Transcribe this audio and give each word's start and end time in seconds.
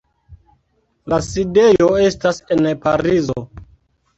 La 1.13 1.19
sidejo 1.27 1.91
estas 2.07 2.41
en 2.57 2.71
Parizo. 2.87 3.45